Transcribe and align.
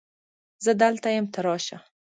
زه 0.63 0.71
دلته 0.81 1.07
یم 1.15 1.25
ته 1.33 1.39
راشه 1.45 1.77